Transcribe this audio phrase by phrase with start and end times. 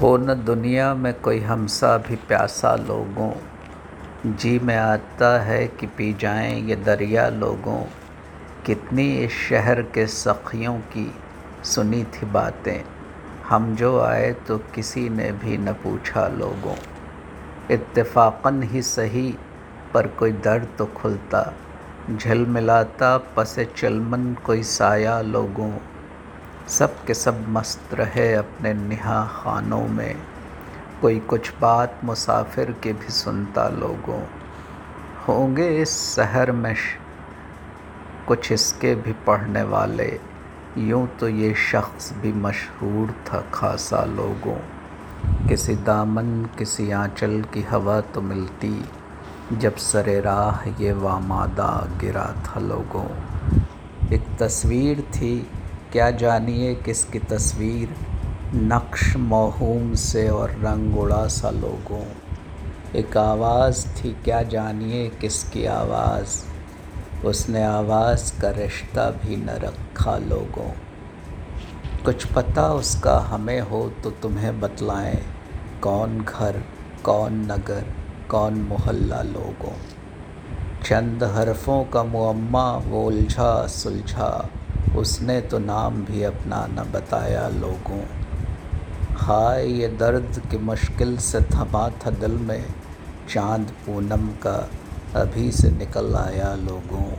[0.00, 3.32] हो न दुनिया में कोई हमसा भी प्यासा लोगों।
[4.32, 7.84] जी में आता है कि पी जाएँ ये दरिया लोगों।
[8.66, 11.14] कितनी इस शहर के सखियों की
[11.64, 12.84] सुनी थी बातें।
[13.48, 16.76] हम जो आए तो किसी ने भी न पूछा लोगों।
[17.70, 19.34] इत्तेफाकन ही सही,
[19.94, 21.54] पर कोई दर्द तो खुलता।
[22.16, 25.72] झिलमिलाता, पसे चलमन कोई साया लोगों।
[26.68, 30.16] सब के सब मस्त रहे अपने निहा खानों में।
[31.02, 34.22] कोई कुछ बात मुसाफिर के भी सुनता लोगों।
[35.28, 36.74] होंगे इस शहर में
[38.28, 40.20] कुछ इसके भी पढ़ने वाले।
[40.78, 44.58] यूँ तो ये शख्स भी मशहूर था खासा लोगों।
[45.48, 48.84] किसी दामन, किसी आंचल की हवा तो मिलती।
[49.52, 53.06] जब सरे राह ये वामादा गिरा था लोगों।
[54.12, 55.50] एक तस्वीर थी
[55.94, 57.96] क्या जानिए किसकी तस्वीर
[58.54, 62.04] नक्श मोहूम से और रंग उड़ा सा लोगों?
[62.96, 66.44] एक आवाज़ थी, क्या जानिए किसकी आवाज़?
[67.26, 70.70] उसने आवाज़ का रिश्ता भी न रखा लोगों।
[72.04, 75.22] कुछ पता उसका हमें हो तो तुम्हें बतलाएँ,
[75.82, 76.62] कौन घर,
[77.04, 77.84] कौन नगर,
[78.30, 79.76] कौन मोहल्ला लोगों।
[80.84, 84.50] चंद हरफों का मुअम्मा, वो उलझा सुलझा।
[84.96, 88.02] उसने तो नाम भी अपना न बताया लोगों।
[89.16, 92.64] हाय, ये दर्द की मुश्किल से थमा था दिल में।
[93.30, 94.70] चाँद पूनम का
[95.20, 97.12] अभी से निकल आया लोगों।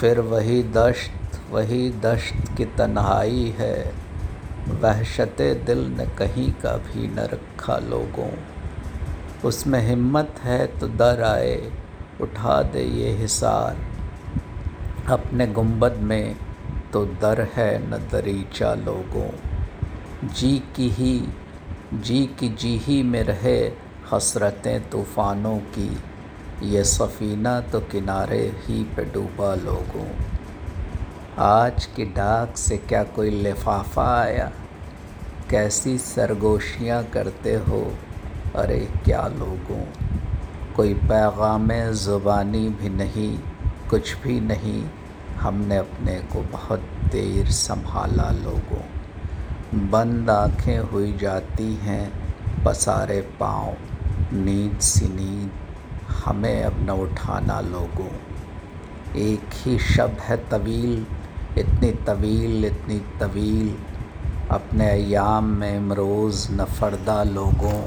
[0.00, 1.12] फिर वही दश्त
[1.50, 3.92] वही दश्त की तन्हाई है।
[4.68, 8.30] वहशत दिल ने कहीं का भी न रखा लोगों।
[9.44, 11.72] उसमें हिम्मत है तो दर आए,
[12.20, 13.76] उठा दे ये हिसार।
[15.10, 16.36] अपने गुंबद में
[16.92, 19.30] तो दर है न दरीचा लोगों।
[20.28, 21.28] जी की ही,
[21.94, 23.72] जी की जी ही में रहे
[24.12, 25.98] हसरतें तूफ़ानों की।
[26.62, 30.06] ये सफ़ीना तो किनारे ही पे डूबा लोगों।
[31.38, 34.52] आज की डाक से क्या कोई लिफाफा आया?
[35.50, 37.92] कैसी सरगोशियाँ करते हो?
[38.56, 39.84] अरे क्या लोगों।
[40.76, 43.38] कोई पैगाम ज़ुबानी भी नहीं,
[43.90, 44.84] कुछ भी नहीं।
[45.42, 46.80] हमने अपने को बहुत
[47.12, 48.82] देर संभाला लोगों।
[49.90, 53.74] बंद आँखें हुई जाती हैं, पसारे पाँव,
[54.32, 55.50] नींद सी नींद,
[56.24, 58.10] हमें अब न उठाना लोगों।
[59.16, 61.06] एक ही शब है तवील,
[61.58, 63.78] इतनी तवील इतनी तवील।
[64.50, 67.86] अपने अयाम में इमरोज़ नफरदा लोगों।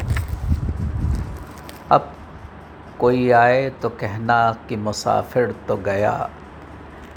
[1.91, 2.13] अब
[2.99, 6.29] कोई आए तो कहना कि मुसाफिर तो गया।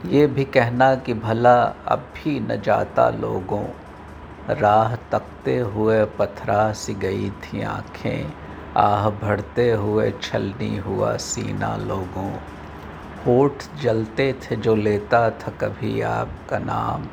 [0.07, 3.65] ये भी कहना कि भला अब भी न जाता लोगों।
[4.51, 8.33] राह तकते हुए पथरा सी गई थी आँखें,
[8.77, 12.31] आह भरते हुए छलनी हुआ सीना लोगों।
[13.27, 17.07] होठ जलते थे जो लेता था कभी आपका नाम।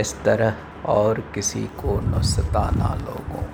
[0.00, 0.54] इस तरह
[0.86, 3.44] और किसी को न सताना लोगों।